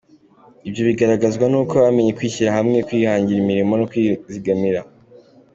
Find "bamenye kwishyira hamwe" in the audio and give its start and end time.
1.83-2.77